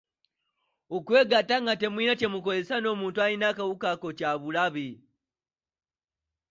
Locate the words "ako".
3.93-4.07